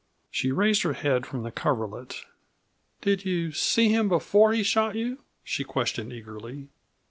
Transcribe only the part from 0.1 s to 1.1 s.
She raised her